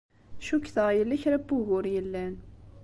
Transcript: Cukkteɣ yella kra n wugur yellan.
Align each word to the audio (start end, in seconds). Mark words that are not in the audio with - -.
Cukkteɣ 0.45 0.89
yella 0.97 1.21
kra 1.21 1.37
n 1.39 1.43
wugur 1.49 1.85
yellan. 1.93 2.35